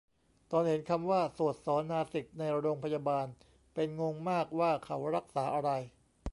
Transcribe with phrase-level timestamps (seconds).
[0.51, 3.27] ตอนเห็นคำว่าโสต ศอ นาสิก ในโรงพยาบาล
[3.73, 5.69] เป็นงงมากว่าเขารักษาอะไร